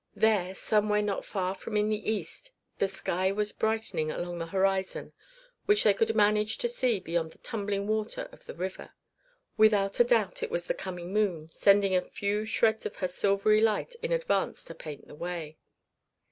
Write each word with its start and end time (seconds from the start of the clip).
There, 0.15 0.55
somewhere 0.55 1.03
not 1.03 1.25
far 1.25 1.53
from 1.53 1.77
in 1.77 1.89
the 1.91 2.11
east 2.11 2.49
the 2.79 2.87
sky 2.87 3.31
was 3.31 3.51
brightening 3.51 4.09
along 4.09 4.39
the 4.39 4.47
horizon 4.47 5.13
which 5.67 5.83
they 5.83 5.93
could 5.93 6.15
manage 6.15 6.57
to 6.57 6.67
see 6.67 6.99
beyond 6.99 7.33
the 7.33 7.37
tumbling 7.37 7.85
water 7.85 8.27
of 8.31 8.43
the 8.47 8.55
river. 8.55 8.95
Without 9.57 9.99
a 9.99 10.03
doubt 10.03 10.41
it 10.41 10.49
was 10.49 10.65
the 10.65 10.73
coming 10.73 11.13
moon, 11.13 11.49
sending 11.51 11.95
a 11.95 12.01
few 12.01 12.45
shreds 12.45 12.83
of 12.87 12.95
her 12.95 13.07
silvery 13.07 13.61
light 13.61 13.93
in 14.01 14.11
advance 14.11 14.63
to 14.65 14.73
paint 14.73 15.07
the 15.07 15.13
way. 15.13 15.59